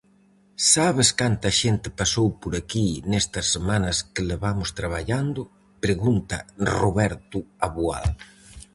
"Sabes 0.73 1.09
canta 1.21 1.49
xente 1.61 1.87
pasou 1.99 2.27
por 2.41 2.53
aquí 2.61 2.87
nestas 3.11 3.45
semanas 3.55 3.97
que 4.13 4.27
levamos 4.31 4.69
traballando?", 4.79 5.41
pregunta 5.85 6.35
Roberto 6.81 7.39
Aboal. 7.67 8.07